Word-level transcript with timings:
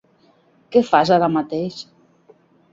Què 0.75 0.81
fas 0.87 1.13
ara 1.19 1.29
mateix? 1.37 1.81